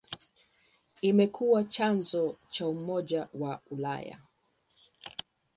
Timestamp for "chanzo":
1.63-2.37